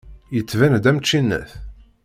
Yettban-d 0.35 0.85
am 0.89 0.99
tčinat. 0.99 1.51